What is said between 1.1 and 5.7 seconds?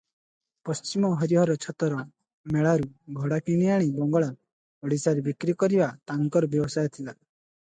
ହରିହର ଛତର ମେଳାରୁ ଘୋଡ଼ା କିଣିଆଣି ବଙ୍ଗଳା, ଓଡ଼ିଶାରେ ବିକ୍ରି